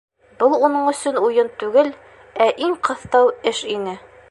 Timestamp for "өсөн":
0.91-1.19